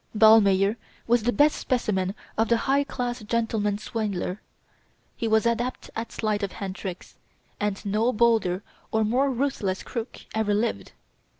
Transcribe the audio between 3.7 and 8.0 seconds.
swindler." He was adept at sleight of hand tricks, and